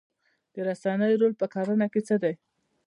[0.53, 2.33] د رسنیو رول په کرنه کې څه دی؟